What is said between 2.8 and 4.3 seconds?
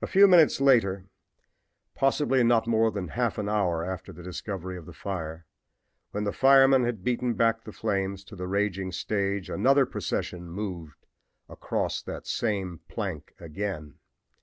than half an hour after the